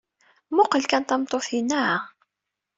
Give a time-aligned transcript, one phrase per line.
[0.49, 1.85] Mmuqqel kan tameṭṭut-inna!